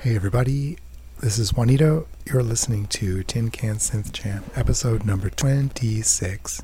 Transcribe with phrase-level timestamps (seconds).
[0.00, 0.78] Hey everybody,
[1.20, 2.06] this is Juanito.
[2.24, 6.62] You're listening to Tin Can Synth Jam, episode number 26.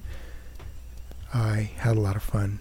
[1.32, 2.60] I had a lot of fun.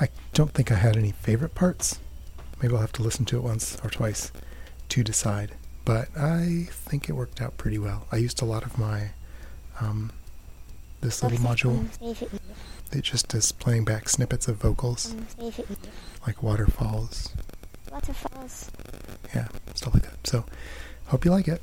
[0.00, 1.98] I don't think I had any favorite parts.
[2.62, 4.30] Maybe I'll have to listen to it once or twice
[4.90, 5.52] to decide.
[5.84, 8.06] But I think it worked out pretty well.
[8.12, 9.10] I used a lot of my
[9.80, 10.12] um,
[11.00, 11.86] this little module.
[12.92, 15.14] It just is playing back snippets of vocals,
[16.26, 17.32] like waterfalls,
[17.90, 18.70] Lots of falls.
[19.34, 20.26] Yeah, stuff like that.
[20.26, 20.44] So,
[21.06, 21.62] hope you like it.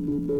[0.00, 0.39] people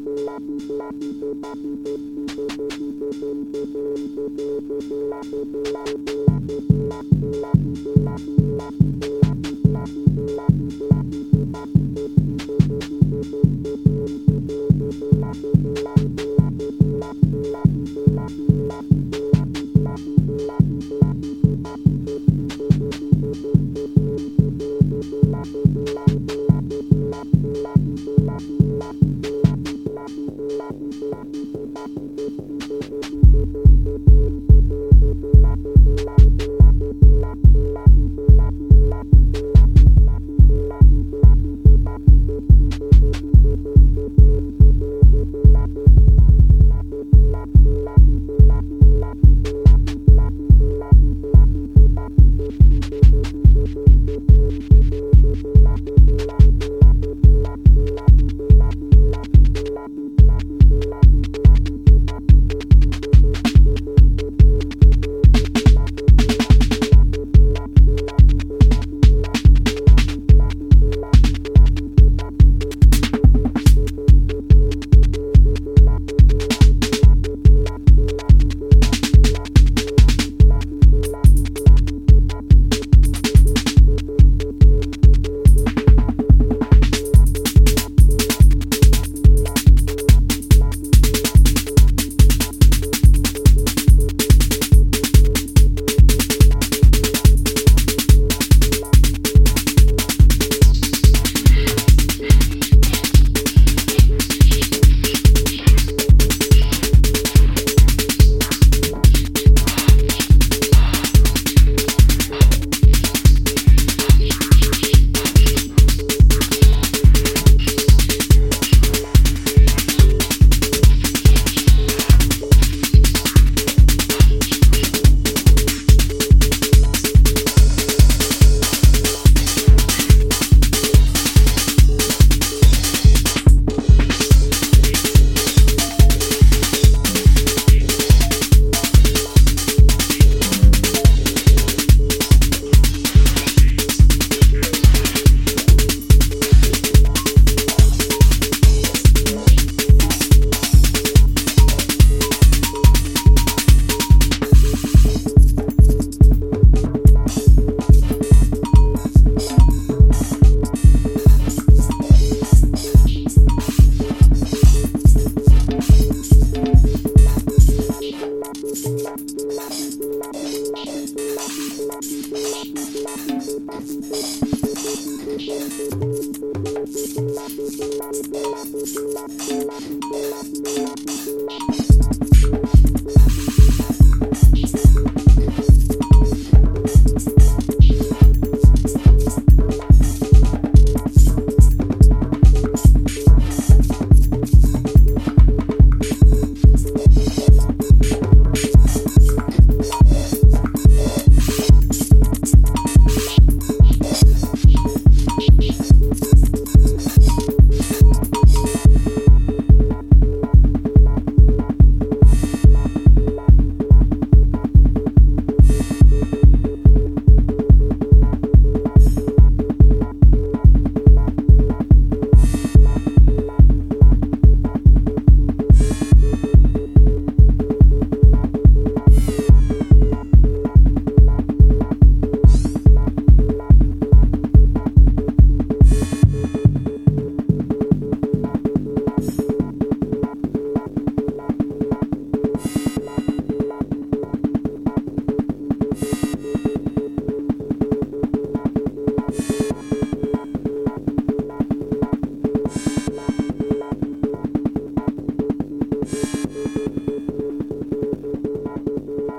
[8.81, 8.92] you.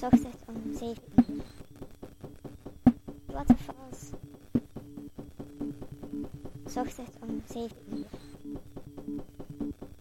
[0.00, 1.42] ochtends om zeven uur.
[3.26, 4.10] Waterfalls.
[6.66, 8.06] S ochtends om zeven uur.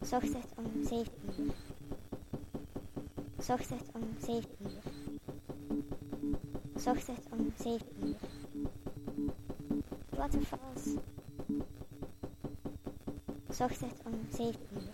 [0.02, 1.54] S ochtends om zeven uur.
[3.40, 4.82] S ochtends om zeven uur.
[6.76, 8.16] S ochtends om zeven uur.
[10.10, 10.96] Waterfalls.
[13.50, 14.94] S ochtends om zeven uur.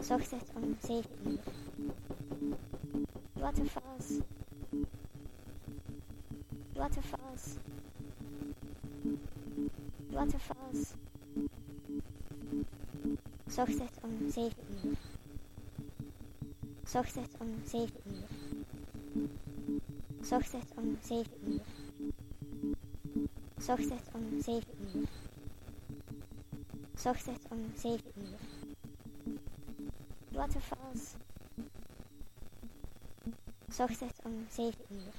[0.00, 1.53] S ochtends om zeven uur.
[3.54, 4.20] Waterfalls.
[6.74, 7.58] Waterfalls.
[10.10, 10.94] Waterfalls.
[13.46, 14.96] S ochtends om zeven uur.
[16.84, 18.28] S ochtends om zeven uur.
[20.20, 21.66] S ochtends om zeven uur.
[23.68, 24.40] Ochtends om
[24.94, 25.08] uur.
[27.50, 28.38] Om zeven uur.
[30.32, 31.14] Waterfalls.
[33.74, 35.12] S ochtends om zeven uur.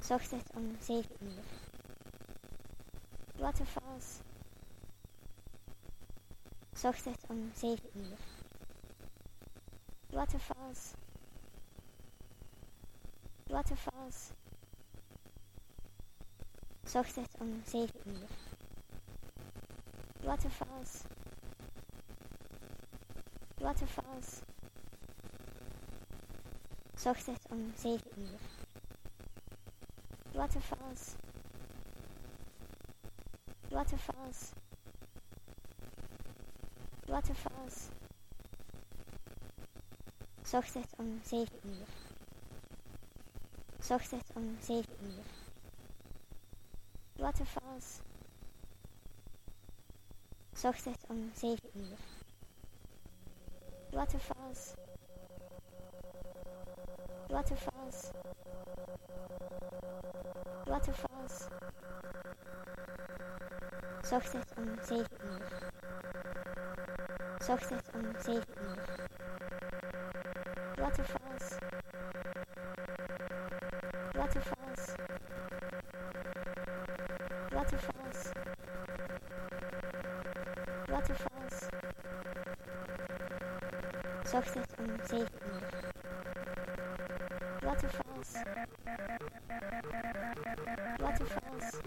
[0.00, 1.44] S ochtends om zeven uur.
[3.36, 4.18] Waterfalls.
[6.72, 8.18] S ochtends om zeven uur.
[10.10, 10.92] Waterfalls.
[13.46, 14.30] Waterfalls.
[16.84, 18.28] S ochtends om zeven uur.
[20.20, 21.02] Waterfalls.
[23.58, 24.26] Waterfalls.
[24.26, 24.57] S
[27.08, 28.38] ochtends om zeven uur.
[30.32, 31.14] Waterfalls.
[33.68, 34.52] Waterfalls.
[37.06, 37.88] Waterfalls.
[40.52, 41.86] Ochtends om zeven uur.
[43.80, 45.24] S ochtends om zeven uur.
[47.16, 48.00] Waterfalls.
[50.62, 51.98] Ochtends om zeven uur.
[53.90, 54.74] Waterfalls.
[57.38, 58.10] Waterfalls.
[60.66, 61.48] Waterfalls.
[64.02, 65.70] S ochtends om zeven uur.
[67.38, 68.84] S ochtends om zeven uur.
[70.76, 71.58] Waterfalls.
[74.12, 74.94] Waterfalls.
[77.50, 78.32] Waterfalls.
[80.86, 81.68] Waterfalls.
[84.24, 84.96] S ochtends om
[88.32, 88.68] zeven uur.
[90.98, 91.80] Waterfalls.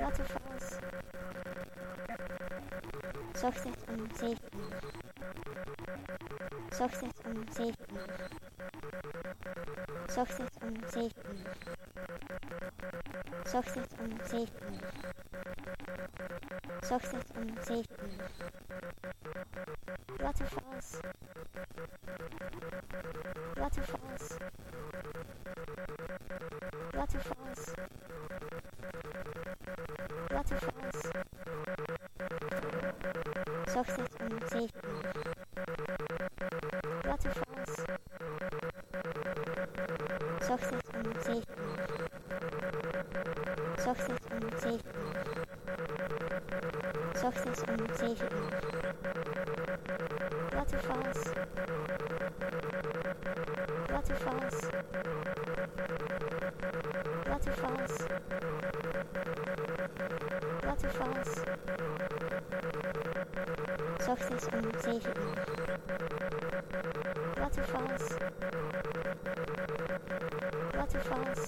[0.00, 0.78] Waterfalls.
[3.34, 4.80] S ochtends om zeven uur.
[6.70, 8.28] S ochtends om zeven uur.
[10.06, 11.54] S ochtends om zeven uur.
[13.46, 14.90] S ochtends om uur.
[17.40, 17.48] Om
[18.04, 18.30] uur.
[20.16, 21.00] Waterfalls.
[23.70, 24.38] Waterfalls.
[26.92, 27.74] Waterfalls.
[30.28, 31.00] Waterfalls.
[33.66, 35.12] S ochtends om zeven uur.
[37.04, 37.74] Waterfalls.
[40.40, 41.86] S ochtends om zeven uur.
[43.76, 45.30] S ochtends om zeven uur.
[47.14, 48.39] S ochtends.
[64.90, 65.34] regenboog.
[67.34, 68.18] waterfalls, een vals.
[70.76, 71.44] Wat een vals.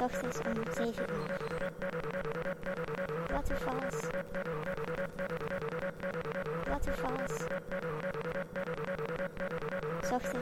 [0.00, 1.36] Ochtends om 7 uur.
[3.30, 3.50] Wat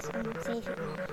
[0.08, 1.09] om 7 uur.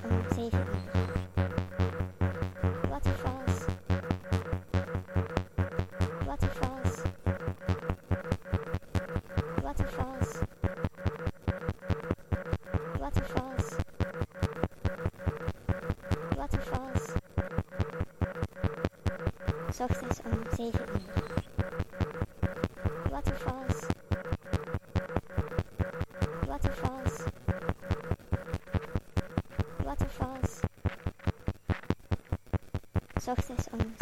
[0.00, 0.21] Thanks.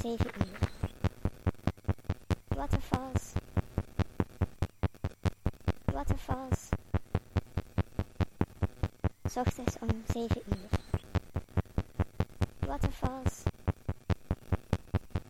[0.02, 0.58] 7 ik niet.
[2.48, 3.32] Wat een vals.
[5.84, 6.68] Wat een vals.
[9.34, 10.79] Ochtends om 7 uur.